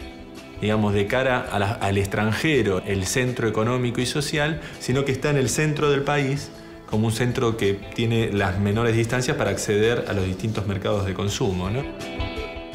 digamos, 0.62 0.94
de 0.94 1.08
cara 1.08 1.40
al 1.40 1.98
extranjero, 1.98 2.82
el 2.86 3.04
centro 3.04 3.48
económico 3.48 4.00
y 4.00 4.06
social, 4.06 4.60
sino 4.78 5.04
que 5.04 5.10
está 5.10 5.28
en 5.30 5.36
el 5.36 5.48
centro 5.48 5.90
del 5.90 6.02
país 6.02 6.52
como 6.86 7.08
un 7.08 7.12
centro 7.12 7.56
que 7.56 7.74
tiene 7.74 8.32
las 8.32 8.60
menores 8.60 8.96
distancias 8.96 9.36
para 9.36 9.50
acceder 9.50 10.04
a 10.06 10.12
los 10.12 10.24
distintos 10.24 10.66
mercados 10.68 11.04
de 11.04 11.14
consumo. 11.14 11.68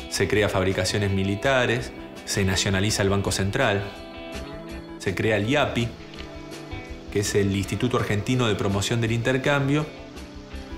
Se 0.09 0.27
crea 0.27 0.49
fabricaciones 0.49 1.11
militares, 1.11 1.93
se 2.25 2.43
nacionaliza 2.43 3.03
el 3.03 3.09
Banco 3.09 3.31
Central, 3.31 3.81
se 4.97 5.15
crea 5.15 5.37
el 5.37 5.47
IAPI, 5.47 5.87
que 7.13 7.21
es 7.21 7.35
el 7.35 7.55
Instituto 7.55 7.95
Argentino 7.95 8.49
de 8.49 8.55
Promoción 8.55 8.99
del 8.99 9.13
Intercambio, 9.13 9.85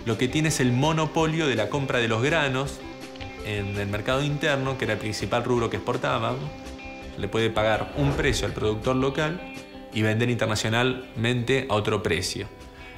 lo 0.05 0.17
que 0.19 0.27
tiene 0.27 0.49
es 0.49 0.59
el 0.59 0.73
monopolio 0.73 1.47
de 1.47 1.55
la 1.55 1.69
compra 1.69 1.97
de 1.97 2.07
los 2.07 2.21
granos 2.21 2.79
en 3.47 3.77
el 3.77 3.87
mercado 3.87 4.21
interno, 4.21 4.77
que 4.77 4.85
era 4.85 4.93
el 4.93 4.99
principal 4.99 5.43
rubro 5.43 5.71
que 5.71 5.77
exportábamos. 5.77 6.68
Le 7.19 7.27
puede 7.27 7.49
pagar 7.49 7.93
un 7.97 8.13
precio 8.13 8.47
al 8.47 8.53
productor 8.53 8.95
local 8.95 9.53
y 9.93 10.01
vender 10.01 10.29
internacionalmente 10.29 11.67
a 11.69 11.75
otro 11.75 12.01
precio. 12.01 12.47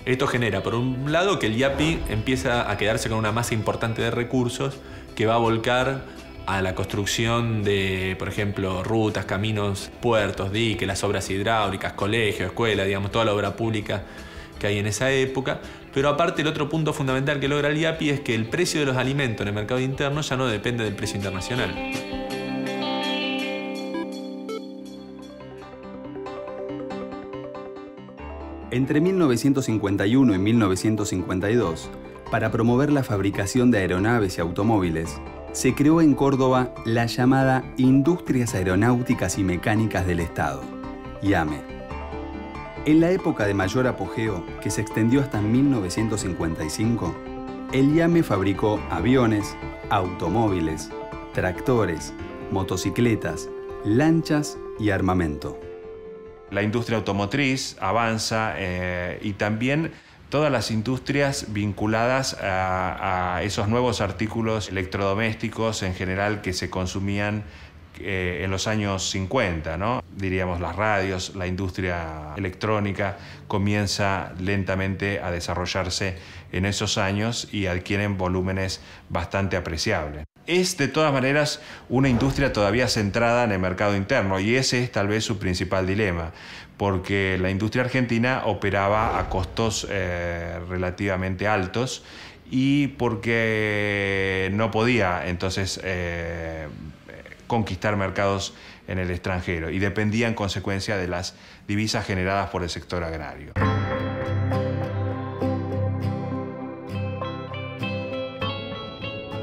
Esto 0.05 0.27
genera, 0.27 0.63
por 0.63 0.75
un 0.75 1.11
lado, 1.11 1.37
que 1.37 1.47
el 1.47 1.57
IAPI 1.57 1.99
empieza 2.09 2.69
a 2.69 2.77
quedarse 2.77 3.09
con 3.09 3.17
una 3.17 3.31
masa 3.31 3.53
importante 3.53 4.01
de 4.01 4.11
recursos 4.11 4.77
que 5.15 5.25
va 5.25 5.35
a 5.35 5.37
volcar 5.37 6.05
a 6.47 6.61
la 6.61 6.73
construcción 6.73 7.63
de, 7.63 8.15
por 8.17 8.27
ejemplo, 8.27 8.83
rutas, 8.83 9.25
caminos, 9.25 9.91
puertos, 10.01 10.51
diques, 10.51 10.87
las 10.87 11.03
obras 11.03 11.29
hidráulicas, 11.29 11.93
colegios, 11.93 12.49
escuelas, 12.49 12.87
digamos, 12.87 13.11
toda 13.11 13.25
la 13.25 13.33
obra 13.33 13.55
pública 13.55 14.03
que 14.59 14.67
hay 14.67 14.79
en 14.79 14.87
esa 14.87 15.11
época. 15.11 15.59
Pero 15.93 16.09
aparte 16.09 16.41
el 16.41 16.47
otro 16.47 16.67
punto 16.67 16.93
fundamental 16.93 17.39
que 17.39 17.47
logra 17.47 17.69
el 17.69 17.77
IAPI 17.77 18.09
es 18.09 18.19
que 18.21 18.33
el 18.33 18.47
precio 18.47 18.79
de 18.79 18.87
los 18.87 18.97
alimentos 18.97 19.41
en 19.41 19.49
el 19.49 19.53
mercado 19.53 19.79
interno 19.79 20.21
ya 20.21 20.35
no 20.35 20.47
depende 20.47 20.83
del 20.83 20.95
precio 20.95 21.17
internacional. 21.17 21.73
Entre 28.71 29.01
1951 29.01 30.33
y 30.33 30.37
1952, 30.37 31.89
para 32.31 32.51
promover 32.51 32.89
la 32.89 33.03
fabricación 33.03 33.69
de 33.69 33.79
aeronaves 33.79 34.37
y 34.37 34.41
automóviles, 34.41 35.19
se 35.51 35.75
creó 35.75 35.99
en 35.99 36.15
Córdoba 36.15 36.73
la 36.85 37.05
llamada 37.05 37.65
Industrias 37.75 38.55
Aeronáuticas 38.55 39.37
y 39.37 39.43
Mecánicas 39.43 40.07
del 40.07 40.21
Estado, 40.21 40.61
IAME. 41.21 41.59
En 42.85 43.01
la 43.01 43.11
época 43.11 43.45
de 43.45 43.53
mayor 43.53 43.87
apogeo, 43.87 44.45
que 44.63 44.69
se 44.69 44.79
extendió 44.79 45.19
hasta 45.19 45.41
1955, 45.41 47.13
el 47.73 47.93
IAME 47.93 48.23
fabricó 48.23 48.79
aviones, 48.89 49.53
automóviles, 49.89 50.89
tractores, 51.33 52.13
motocicletas, 52.51 53.49
lanchas 53.83 54.57
y 54.79 54.91
armamento 54.91 55.59
la 56.51 56.61
industria 56.61 56.97
automotriz 56.97 57.77
avanza 57.79 58.53
eh, 58.57 59.19
y 59.21 59.33
también 59.33 59.91
todas 60.29 60.51
las 60.51 60.71
industrias 60.71 61.47
vinculadas 61.49 62.37
a, 62.41 63.41
esos 63.43 63.67
nuevos 63.67 63.99
artículos 64.01 64.69
electrodomésticos 64.69 65.83
en 65.83 65.93
general 65.93 66.41
que 66.41 66.53
se 66.53 66.69
consumían 66.69 67.43
eh, 67.99 68.41
en 68.43 68.51
los 68.51 68.67
años 68.67 69.09
50, 69.09 69.77
¿no? 69.77 70.01
diríamos 70.15 70.61
las 70.61 70.75
radios, 70.75 71.35
la 71.35 71.47
industria 71.47 72.33
electrónica 72.37 73.17
comienza 73.47 74.31
lentamente 74.39 75.19
a 75.19 75.31
desarrollarse 75.31 76.17
en 76.51 76.65
esos 76.65 76.97
años 76.97 77.49
y 77.51 77.65
adquieren 77.67 78.17
volúmenes 78.17 78.81
bastante 79.09 79.57
apreciables. 79.57 80.30
Es 80.47 80.77
de 80.77 80.87
todas 80.87 81.13
maneras 81.13 81.61
una 81.87 82.09
industria 82.09 82.51
todavía 82.51 82.87
centrada 82.87 83.43
en 83.43 83.51
el 83.51 83.59
mercado 83.59 83.95
interno 83.95 84.39
y 84.39 84.55
ese 84.55 84.83
es 84.83 84.91
tal 84.91 85.07
vez 85.07 85.23
su 85.23 85.37
principal 85.37 85.85
dilema, 85.85 86.31
porque 86.77 87.37
la 87.39 87.51
industria 87.51 87.83
argentina 87.83 88.43
operaba 88.45 89.19
a 89.19 89.29
costos 89.29 89.87
eh, 89.89 90.59
relativamente 90.67 91.47
altos 91.47 92.03
y 92.49 92.87
porque 92.87 94.49
no 94.53 94.71
podía 94.71 95.27
entonces 95.27 95.79
eh, 95.83 96.67
conquistar 97.47 97.95
mercados 97.95 98.53
en 98.87 98.97
el 98.97 99.11
extranjero 99.11 99.69
y 99.69 99.79
dependía 99.79 100.27
en 100.27 100.33
consecuencia 100.33 100.97
de 100.97 101.07
las 101.07 101.35
divisas 101.67 102.05
generadas 102.05 102.49
por 102.49 102.63
el 102.63 102.69
sector 102.69 103.03
agrario. 103.03 103.53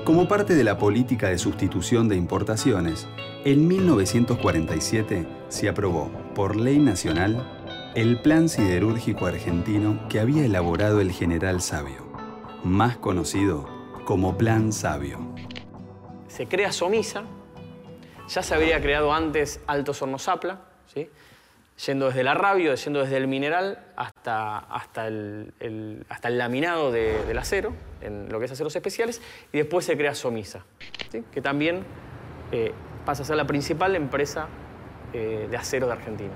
Como 0.09 0.27
parte 0.27 0.55
de 0.55 0.65
la 0.65 0.79
política 0.79 1.29
de 1.29 1.37
sustitución 1.37 2.09
de 2.09 2.17
importaciones, 2.17 3.07
en 3.45 3.69
1947 3.69 5.29
se 5.51 5.69
aprobó 5.69 6.11
por 6.35 6.57
ley 6.57 6.79
nacional 6.79 7.47
el 7.95 8.19
Plan 8.23 8.49
Siderúrgico 8.49 9.27
Argentino 9.27 10.09
que 10.09 10.19
había 10.19 10.47
elaborado 10.47 11.03
el 11.03 11.13
general 11.13 11.61
Sabio, 11.61 12.11
más 12.65 12.97
conocido 12.97 13.69
como 14.07 14.39
Plan 14.39 14.73
Sabio. 14.73 15.19
Se 16.27 16.47
crea 16.47 16.73
Somisa, 16.73 17.25
ya 18.31 18.43
se 18.43 18.55
había 18.55 18.81
creado 18.81 19.13
antes 19.13 19.61
Alto 19.67 19.93
Hornos 20.01 20.27
¿sí? 20.87 21.11
Yendo 21.87 22.07
desde 22.07 22.23
el 22.23 22.29
arrabio, 22.29 22.75
yendo 22.75 23.01
desde 23.01 23.17
el 23.17 23.29
mineral 23.29 23.79
hasta, 23.97 24.59
hasta, 24.59 25.07
el, 25.07 26.05
hasta 26.09 26.29
el 26.29 26.39
laminado 26.39 26.91
del 26.91 27.39
acero, 27.39 27.73
en 28.01 28.29
lo 28.31 28.39
que 28.39 28.47
es 28.47 28.53
aceros 28.53 28.75
especiales, 28.75 29.21
y 29.53 29.59
después 29.59 29.85
se 29.85 29.97
crea 29.97 30.15
Somisa, 30.15 30.65
que 31.33 31.41
también 31.41 31.85
eh, 32.53 32.73
pasa 33.05 33.23
a 33.23 33.27
ser 33.27 33.37
la 33.37 33.47
principal 33.47 33.95
empresa 33.95 34.49
eh, 35.13 35.47
de 35.51 35.57
acero 35.57 35.87
de 35.87 35.93
Argentina. 35.93 36.33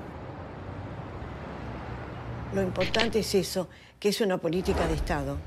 Lo 2.54 2.62
importante 2.62 3.20
es 3.20 3.34
eso, 3.34 3.68
que 3.98 4.10
es 4.10 4.20
una 4.20 4.38
política 4.38 4.86
de 4.86 4.94
Estado. 4.94 5.38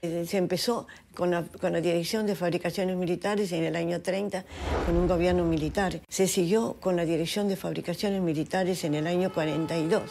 Eh, 0.00 0.26
se 0.28 0.36
empezó 0.36 0.86
con 1.14 1.32
la, 1.32 1.42
Dirección 1.80 2.24
de 2.26 2.36
Fabricaciones 2.36 2.96
Militares 2.96 3.50
en 3.50 3.64
el 3.64 3.74
año 3.74 4.00
30, 4.00 4.44
con 4.86 4.96
un 4.96 5.08
gobierno 5.08 5.44
militar. 5.44 6.00
Se 6.08 6.28
siguió 6.28 6.76
con 6.78 6.94
la 6.94 7.04
Dirección 7.04 7.48
de 7.48 7.56
Fabricaciones 7.56 8.22
Militares 8.22 8.84
en 8.84 8.94
el 8.94 9.08
año 9.08 9.32
42 9.32 10.02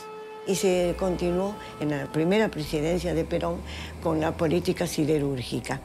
y 0.45 0.55
se 0.55 0.93
continuó 0.99 1.55
en 1.79 1.91
la 1.91 2.11
primera 2.11 2.49
presidencia 2.49 3.13
de 3.13 3.23
Perón 3.23 3.61
con 4.03 4.19
la 4.19 4.35
política 4.35 4.87
siderúrgica. 4.87 5.79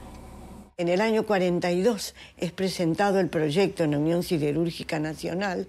En 0.79 0.89
el 0.89 1.01
año 1.01 1.25
42 1.25 2.15
es 2.39 2.51
presentado 2.51 3.21
el 3.21 3.29
proyecto 3.29 3.85
en 3.85 3.93
la 3.93 3.99
Unión 3.99 4.25
Siderúrgica 4.25 4.99
Nacional 4.99 5.69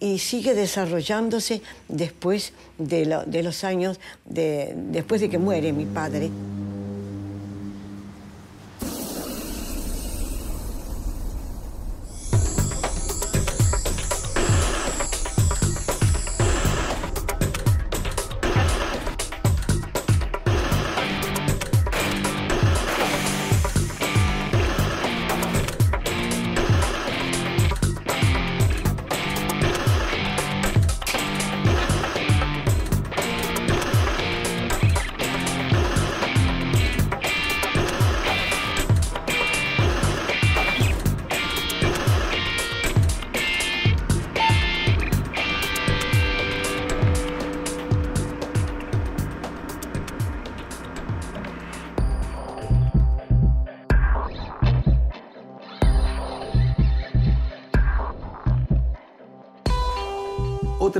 y 0.00 0.18
sigue 0.18 0.54
desarrollándose 0.54 1.62
después 1.88 2.52
de, 2.78 3.04
los 3.44 3.62
años, 3.62 4.00
después 4.24 5.20
de 5.20 5.28
que 5.28 5.38
muere 5.38 5.72
mi 5.72 5.84
padre. 5.84 6.30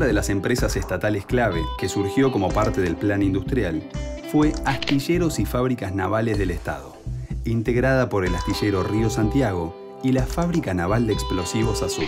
Otra 0.01 0.07
de 0.07 0.15
las 0.15 0.31
empresas 0.31 0.77
estatales 0.77 1.27
clave 1.27 1.61
que 1.77 1.87
surgió 1.87 2.33
como 2.33 2.49
parte 2.49 2.81
del 2.81 2.97
plan 2.97 3.23
industrial 3.23 3.83
fue 4.33 4.55
Astilleros 4.65 5.39
y 5.39 5.45
Fábricas 5.45 5.95
Navales 5.95 6.39
del 6.39 6.51
Estado, 6.53 6.97
integrada 7.45 8.09
por 8.09 8.25
el 8.25 8.35
astillero 8.35 8.83
Río 8.83 9.11
Santiago 9.11 10.01
y 10.03 10.13
la 10.13 10.25
Fábrica 10.25 10.73
Naval 10.73 11.07
de 11.07 11.13
Explosivos 11.13 11.83
Azul. 11.83 12.07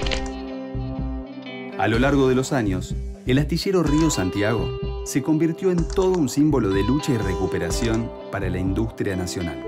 A 1.79 1.87
lo 1.87 1.99
largo 1.99 2.31
de 2.31 2.35
los 2.35 2.55
años, 2.55 2.95
el 3.27 3.37
astillero 3.37 3.83
Río 3.83 4.09
Santiago 4.09 4.71
se 5.05 5.23
convirtió 5.23 5.71
en 5.71 5.87
todo 5.87 6.13
un 6.13 6.31
símbolo 6.31 6.71
de 6.71 6.85
lucha 6.85 7.13
y 7.13 7.19
recuperación 7.19 8.11
para 8.31 8.49
la 8.49 8.59
industria 8.59 9.17
nacional. 9.17 9.63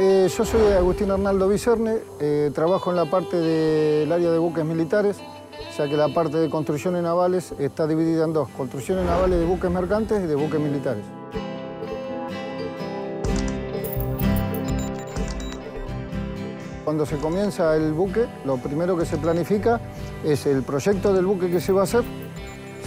Eh, 0.00 0.28
yo 0.36 0.44
soy 0.44 0.72
Agustín 0.72 1.12
Arnaldo 1.12 1.48
Vicerne, 1.48 1.98
eh, 2.20 2.50
trabajo 2.52 2.90
en 2.90 2.96
la 2.96 3.08
parte 3.08 3.36
del 3.36 4.10
área 4.10 4.32
de 4.32 4.38
buques 4.38 4.64
militares 4.64 5.16
ya 5.78 5.88
que 5.88 5.96
la 5.96 6.08
parte 6.08 6.38
de 6.38 6.50
construcciones 6.50 7.04
navales 7.04 7.54
está 7.56 7.86
dividida 7.86 8.24
en 8.24 8.32
dos, 8.32 8.48
construcciones 8.48 9.06
navales 9.06 9.38
de 9.38 9.46
buques 9.46 9.70
mercantes 9.70 10.24
y 10.24 10.26
de 10.26 10.34
buques 10.34 10.58
militares. 10.58 11.04
Cuando 16.84 17.06
se 17.06 17.16
comienza 17.18 17.76
el 17.76 17.92
buque, 17.92 18.26
lo 18.44 18.56
primero 18.56 18.96
que 18.96 19.06
se 19.06 19.18
planifica 19.18 19.80
es 20.24 20.46
el 20.46 20.64
proyecto 20.64 21.12
del 21.12 21.26
buque 21.26 21.48
que 21.48 21.60
se 21.60 21.70
va 21.70 21.82
a 21.82 21.84
hacer, 21.84 22.02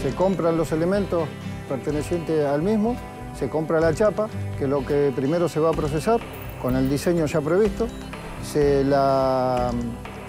se 0.01 0.13
compran 0.13 0.57
los 0.57 0.73
elementos 0.73 1.29
pertenecientes 1.69 2.45
al 2.45 2.61
mismo, 2.61 2.97
se 3.39 3.47
compra 3.47 3.79
la 3.79 3.93
chapa, 3.93 4.27
que 4.57 4.65
es 4.65 4.69
lo 4.69 4.85
que 4.85 5.13
primero 5.15 5.47
se 5.47 5.61
va 5.61 5.69
a 5.69 5.73
procesar, 5.73 6.19
con 6.61 6.75
el 6.75 6.89
diseño 6.89 7.25
ya 7.25 7.39
previsto, 7.39 7.87
se 8.43 8.83
la 8.83 9.71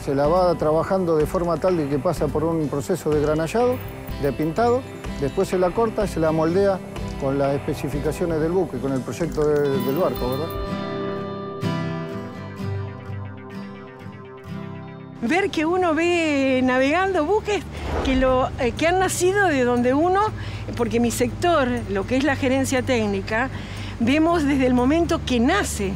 se 0.05 0.15
la 0.15 0.27
va 0.27 0.55
trabajando 0.57 1.17
de 1.17 1.27
forma 1.27 1.57
tal 1.57 1.77
de 1.77 1.89
que 1.89 1.99
pasa 1.99 2.27
por 2.27 2.43
un 2.45 2.69
proceso 2.69 3.11
de 3.11 3.21
granallado, 3.21 3.77
de 4.21 4.33
pintado, 4.33 4.83
después 5.21 5.49
se 5.49 5.59
la 5.59 5.71
corta 5.71 6.05
y 6.05 6.09
se 6.09 6.19
la 6.19 6.33
moldea 6.33 6.79
con 7.21 7.39
las 7.39 7.55
especificaciones 7.55 8.41
del 8.41 8.51
buque, 8.51 8.79
con 8.79 8.93
el 8.93 9.01
proyecto 9.01 9.47
del 9.47 9.97
barco, 9.97 10.31
¿verdad? 10.31 10.49
ver 15.23 15.51
que 15.51 15.65
uno 15.65 15.95
ve 15.95 16.61
navegando 16.65 17.25
buques 17.25 17.63
que, 18.05 18.17
lo, 18.17 18.49
eh, 18.59 18.73
que 18.73 18.89
han 18.89 18.99
nacido 18.99 19.47
de 19.47 19.63
donde 19.63 19.95
uno, 19.95 20.21
porque 20.77 20.99
mi 20.99 21.13
sector, 21.13 21.69
lo 21.91 22.07
que 22.07 22.17
es 22.17 22.25
la 22.25 22.35
gerencia 22.35 22.83
técnica, 22.83 23.49
vemos 24.01 24.43
desde 24.43 24.67
el 24.67 24.75
momento 24.75 25.21
que 25.25 25.39
nace, 25.39 25.95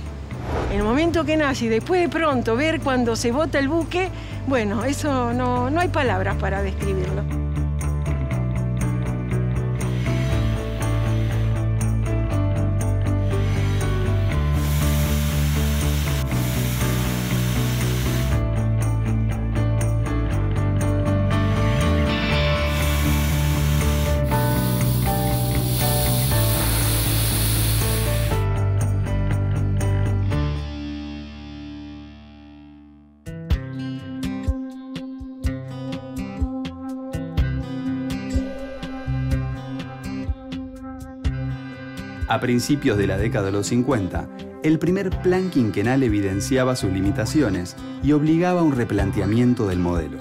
el 0.72 0.82
momento 0.82 1.24
que 1.24 1.36
nace 1.36 1.66
y 1.66 1.68
después 1.68 2.00
de 2.00 2.08
pronto 2.08 2.56
ver 2.56 2.80
cuando 2.80 3.16
se 3.16 3.32
bota 3.32 3.58
el 3.58 3.68
buque, 3.68 4.10
bueno, 4.46 4.84
eso 4.84 5.32
no, 5.32 5.70
no 5.70 5.80
hay 5.80 5.88
palabras 5.88 6.36
para 6.36 6.62
describirlo. 6.62 7.45
A 42.36 42.40
principios 42.40 42.98
de 42.98 43.06
la 43.06 43.16
década 43.16 43.46
de 43.46 43.52
los 43.52 43.66
50, 43.68 44.28
el 44.62 44.78
primer 44.78 45.08
plan 45.22 45.48
quinquenal 45.48 46.02
evidenciaba 46.02 46.76
sus 46.76 46.92
limitaciones 46.92 47.76
y 48.02 48.12
obligaba 48.12 48.60
a 48.60 48.62
un 48.62 48.76
replanteamiento 48.76 49.66
del 49.66 49.78
modelo. 49.78 50.18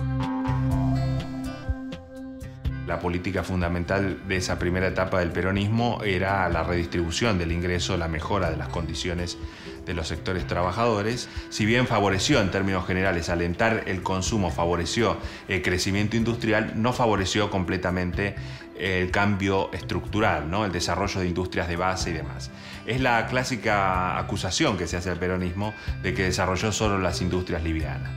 La 2.87 2.99
política 2.99 3.43
fundamental 3.43 4.19
de 4.29 4.37
esa 4.37 4.57
primera 4.57 4.87
etapa 4.87 5.19
del 5.19 5.33
peronismo 5.33 5.99
era 6.05 6.47
la 6.47 6.63
redistribución 6.63 7.37
del 7.37 7.51
ingreso, 7.51 7.97
la 7.97 8.07
mejora 8.07 8.49
de 8.49 8.55
las 8.55 8.69
condiciones 8.69 9.37
de 9.85 9.93
los 9.93 10.07
sectores 10.07 10.47
trabajadores. 10.47 11.27
Si 11.49 11.65
bien 11.65 11.85
favoreció 11.85 12.39
en 12.39 12.49
términos 12.49 12.87
generales 12.87 13.27
alentar 13.27 13.83
el 13.87 14.03
consumo, 14.03 14.51
favoreció 14.51 15.17
el 15.49 15.61
crecimiento 15.61 16.15
industrial, 16.15 16.73
no 16.75 16.93
favoreció 16.93 17.49
completamente 17.49 18.35
el 18.77 19.11
cambio 19.11 19.71
estructural, 19.73 20.49
¿no? 20.49 20.65
el 20.65 20.71
desarrollo 20.71 21.21
de 21.21 21.27
industrias 21.27 21.67
de 21.67 21.75
base 21.75 22.09
y 22.09 22.13
demás. 22.13 22.51
Es 22.85 23.01
la 23.01 23.25
clásica 23.27 24.19
acusación 24.19 24.77
que 24.77 24.87
se 24.87 24.97
hace 24.97 25.09
al 25.09 25.19
peronismo 25.19 25.73
de 26.03 26.13
que 26.13 26.23
desarrolló 26.23 26.71
solo 26.71 26.99
las 26.99 27.21
industrias 27.21 27.63
livianas. 27.63 28.11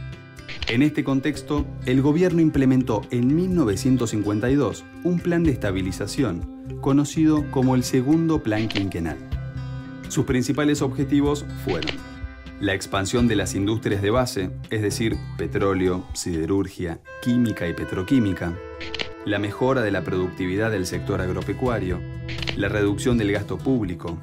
En 0.66 0.83
este 0.83 1.03
contexto, 1.03 1.66
el 1.87 2.03
gobierno 2.03 2.42
implementó 2.42 3.03
en 3.11 3.35
1952 3.35 4.85
un 5.03 5.18
plan 5.18 5.42
de 5.42 5.53
estabilización, 5.53 6.79
conocido 6.83 7.51
como 7.51 7.75
el 7.75 7.85
Segundo 7.85 8.42
Plan 8.42 8.68
Quinquenal. 8.68 9.16
Sus 10.09 10.27
principales 10.27 10.83
objetivos 10.83 11.47
fueron 11.64 11.92
la 12.61 12.75
expansión 12.75 13.29
de 13.29 13.37
las 13.37 13.55
industrias 13.55 14.03
de 14.03 14.11
base, 14.11 14.51
es 14.71 14.83
decir, 14.83 15.16
petróleo, 15.37 16.05
siderurgia, 16.12 17.01
química 17.23 17.68
y 17.68 17.73
petroquímica, 17.73 18.53
la 19.28 19.38
mejora 19.38 19.82
de 19.82 19.90
la 19.90 20.04
productividad 20.04 20.70
del 20.70 20.86
sector 20.86 21.20
agropecuario, 21.20 22.00
la 22.56 22.68
reducción 22.68 23.18
del 23.18 23.30
gasto 23.30 23.58
público, 23.58 24.18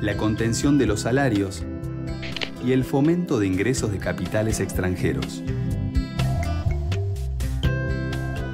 la 0.00 0.16
contención 0.16 0.78
de 0.78 0.86
los 0.86 1.00
salarios 1.00 1.64
y 2.64 2.70
el 2.70 2.84
fomento 2.84 3.40
de 3.40 3.48
ingresos 3.48 3.90
de 3.90 3.98
capitales 3.98 4.60
extranjeros. 4.60 5.42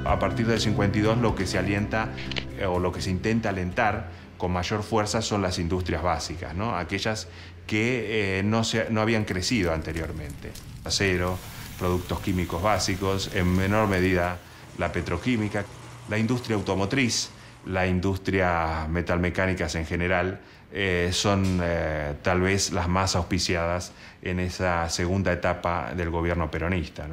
A 0.05 0.17
partir 0.17 0.47
del 0.47 0.59
52 0.59 1.19
lo 1.19 1.35
que 1.35 1.45
se 1.45 1.59
alienta 1.59 2.09
eh, 2.57 2.65
o 2.65 2.79
lo 2.79 2.91
que 2.91 3.01
se 3.01 3.11
intenta 3.11 3.49
alentar 3.49 4.09
con 4.39 4.51
mayor 4.51 4.81
fuerza 4.81 5.21
son 5.21 5.43
las 5.43 5.59
industrias 5.59 6.01
básicas, 6.01 6.55
¿no? 6.55 6.75
aquellas 6.75 7.27
que 7.67 8.39
eh, 8.39 8.43
no, 8.43 8.63
no 8.89 9.01
habían 9.01 9.23
crecido 9.23 9.71
anteriormente. 9.71 10.51
Acero, 10.83 11.37
productos 11.77 12.21
químicos 12.21 12.63
básicos, 12.63 13.29
en 13.35 13.55
menor 13.55 13.87
medida 13.87 14.39
la 14.77 14.91
petroquímica, 14.91 15.65
la 16.09 16.17
industria 16.17 16.55
automotriz, 16.55 17.29
la 17.65 17.87
industria 17.87 18.87
metalmecánicas 18.89 19.75
en 19.75 19.85
general, 19.85 20.39
eh, 20.71 21.09
son 21.13 21.61
eh, 21.63 22.15
tal 22.21 22.41
vez 22.41 22.73
las 22.73 22.89
más 22.89 23.15
auspiciadas 23.15 23.93
en 24.21 24.41
esa 24.41 24.89
segunda 24.89 25.31
etapa 25.31 25.93
del 25.95 26.09
gobierno 26.09 26.51
peronista. 26.51 27.07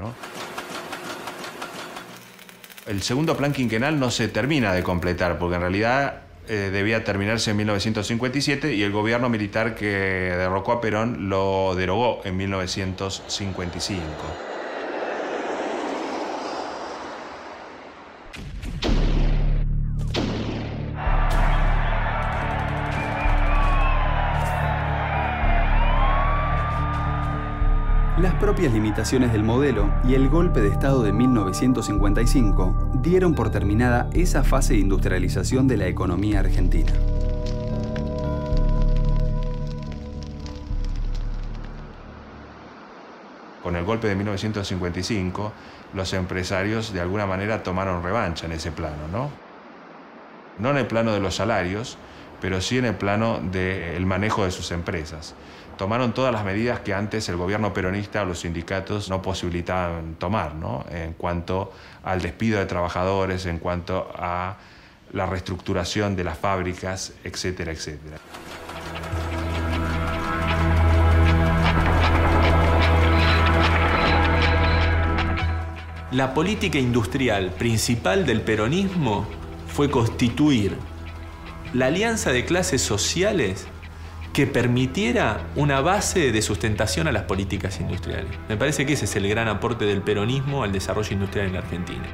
El 2.87 3.03
segundo 3.03 3.37
plan 3.37 3.53
quinquenal 3.53 4.01
no 4.01 4.11
se 4.11 4.29
termina 4.29 4.73
de 4.73 4.83
completar, 4.83 5.39
porque 5.39 5.55
en 5.55 5.61
realidad 5.61 6.23
eh, 6.49 6.71
debía 6.73 7.05
terminarse 7.05 7.53
en 7.53 7.59
1957 7.59 8.75
y 8.75 8.83
el 8.83 8.91
gobierno 8.91 9.29
militar 9.29 9.77
que 9.77 9.87
derrocó 9.87 10.73
a 10.73 10.81
Perón 10.81 11.29
lo 11.29 11.77
derogó 11.77 12.21
en 12.25 12.37
1955. 12.37 14.52
Propias 28.43 28.73
limitaciones 28.73 29.31
del 29.31 29.45
modelo 29.45 29.89
y 30.03 30.15
el 30.15 30.29
golpe 30.29 30.61
de 30.61 30.69
Estado 30.69 31.05
de 31.05 31.13
1955 31.13 32.91
dieron 32.95 33.37
por 33.37 33.53
terminada 33.53 34.11
esa 34.15 34.43
fase 34.43 34.73
de 34.73 34.81
industrialización 34.81 35.69
de 35.69 35.77
la 35.77 35.87
economía 35.87 36.41
argentina. 36.41 36.91
Con 43.63 43.77
el 43.77 43.85
golpe 43.85 44.09
de 44.09 44.17
1955, 44.17 45.53
los 45.95 46.13
empresarios 46.13 46.93
de 46.93 47.01
alguna 47.01 47.27
manera 47.27 47.63
tomaron 47.63 48.03
revancha 48.03 48.47
en 48.47 48.53
ese 48.53 48.73
plano, 48.73 49.07
¿no? 49.13 49.31
No 50.59 50.71
en 50.71 50.79
el 50.79 50.89
plano 50.89 51.13
de 51.13 51.21
los 51.21 51.37
salarios, 51.37 51.97
pero 52.43 52.61
sí 52.61 52.77
en 52.77 52.85
el 52.87 52.97
plano 52.97 53.41
del 53.41 54.05
manejo 54.05 54.45
de 54.45 54.51
sus 54.51 54.73
empresas 54.73 55.35
tomaron 55.79 56.13
todas 56.13 56.33
las 56.33 56.45
medidas 56.45 56.81
que 56.81 56.93
antes 56.93 57.29
el 57.29 57.37
gobierno 57.37 57.73
peronista 57.73 58.23
o 58.23 58.25
los 58.25 58.41
sindicatos 58.41 59.09
no 59.09 59.23
posibilitaban 59.23 60.17
tomar, 60.17 60.55
¿no? 60.55 60.85
en 60.91 61.15
cuanto 61.15 61.73
al 62.05 62.21
despido 62.21 62.59
de 62.59 62.67
trabajadores, 62.67 63.47
en 63.47 63.59
cuanto 63.59 64.13
a 64.17 64.57
la 65.13 65.27
reestructuración 65.27 66.17
de 66.17 66.25
las 66.25 66.37
fábricas, 66.37 67.13
etcétera, 67.25 67.73
etcétera. 67.73 68.19
La 76.11 76.35
política 76.35 76.79
industrial 76.79 77.53
principal 77.53 78.27
del 78.27 78.43
peronismo 78.43 79.27
fue 79.69 79.91
constituir 79.91 80.92
la 81.73 81.87
alianza 81.87 82.33
de 82.33 82.45
clases 82.45 82.83
sociales 82.83 83.67
que 84.33 84.47
permitiera 84.47 85.41
una 85.57 85.81
base 85.81 86.33
de 86.33 86.43
sustentación 86.43 87.07
a 87.07 87.13
las 87.13 87.25
políticas 87.25 87.81
industriales. 87.81 88.31
Me 88.49 88.57
parece 88.57 88.87
que 88.87 88.95
ese 88.95 89.05
es 89.05 89.17
el 89.17 89.29
gran 89.29 89.49
aporte 89.49 89.85
del 89.85 90.03
peronismo 90.03 90.63
al 90.63 90.73
desarrollo 90.73 91.13
industrial 91.13 91.49
en 91.49 91.53
la 91.53 91.59
Argentina. 91.61 92.05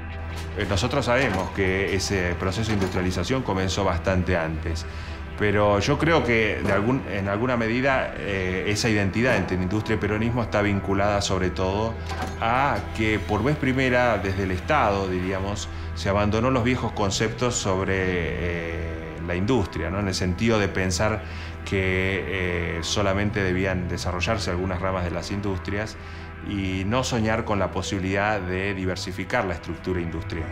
Eh, 0.56 0.66
nosotros 0.68 1.04
sabemos 1.04 1.50
que 1.50 1.94
ese 1.94 2.34
proceso 2.38 2.68
de 2.68 2.74
industrialización 2.74 3.42
comenzó 3.42 3.84
bastante 3.84 4.36
antes, 4.36 4.84
pero 5.38 5.78
yo 5.78 5.98
creo 5.98 6.24
que 6.24 6.58
en 6.58 7.28
alguna 7.28 7.56
medida 7.56 8.12
eh, 8.16 8.64
esa 8.66 8.88
identidad 8.88 9.36
entre 9.36 9.56
industria 9.56 9.94
y 9.94 9.98
peronismo 9.98 10.42
está 10.42 10.62
vinculada 10.62 11.20
sobre 11.20 11.50
todo 11.50 11.94
a 12.40 12.78
que 12.96 13.20
por 13.20 13.44
vez 13.44 13.56
primera 13.56 14.18
desde 14.18 14.42
el 14.42 14.50
Estado, 14.50 15.08
diríamos, 15.08 15.68
se 15.94 16.08
abandonó 16.08 16.50
los 16.50 16.64
viejos 16.64 16.90
conceptos 16.90 17.54
sobre 17.54 17.94
eh, 17.94 19.07
la 19.28 19.36
industria, 19.36 19.90
¿no? 19.90 20.00
en 20.00 20.08
el 20.08 20.14
sentido 20.14 20.58
de 20.58 20.66
pensar 20.66 21.22
que 21.64 22.24
eh, 22.26 22.78
solamente 22.82 23.42
debían 23.42 23.88
desarrollarse 23.88 24.50
algunas 24.50 24.80
ramas 24.80 25.04
de 25.04 25.12
las 25.12 25.30
industrias 25.30 25.96
y 26.48 26.84
no 26.86 27.04
soñar 27.04 27.44
con 27.44 27.58
la 27.58 27.70
posibilidad 27.70 28.40
de 28.40 28.74
diversificar 28.74 29.44
la 29.44 29.54
estructura 29.54 30.00
industrial. 30.00 30.48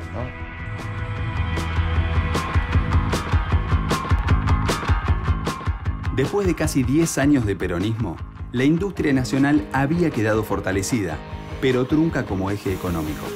Después 6.14 6.46
de 6.46 6.54
casi 6.54 6.82
10 6.82 7.18
años 7.18 7.46
de 7.46 7.56
peronismo, 7.56 8.16
la 8.52 8.64
industria 8.64 9.12
nacional 9.12 9.66
había 9.72 10.10
quedado 10.10 10.44
fortalecida, 10.44 11.18
pero 11.60 11.86
trunca 11.86 12.24
como 12.24 12.50
eje 12.50 12.72
económico. 12.72 13.26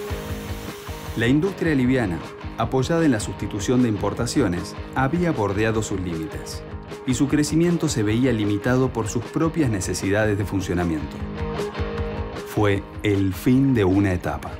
La 1.16 1.26
industria 1.26 1.74
liviana, 1.74 2.18
apoyada 2.60 3.04
en 3.04 3.12
la 3.12 3.20
sustitución 3.20 3.82
de 3.82 3.88
importaciones, 3.88 4.74
había 4.94 5.32
bordeado 5.32 5.82
sus 5.82 6.00
límites 6.00 6.62
y 7.06 7.14
su 7.14 7.28
crecimiento 7.28 7.88
se 7.88 8.02
veía 8.02 8.32
limitado 8.32 8.92
por 8.92 9.08
sus 9.08 9.24
propias 9.24 9.70
necesidades 9.70 10.38
de 10.38 10.44
funcionamiento. 10.44 11.16
fue 12.54 12.82
el 13.04 13.32
fin 13.32 13.74
de 13.74 13.84
una 13.84 14.12
etapa. 14.12 14.50